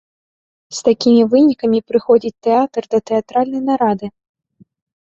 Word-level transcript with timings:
З 0.77 0.79
такімі 0.87 1.27
вынікамі 1.35 1.79
прыходзіць 1.91 2.35
тэатр 2.49 2.83
да 2.95 2.99
тэатральнай 3.13 3.61
нарады. 3.71 4.13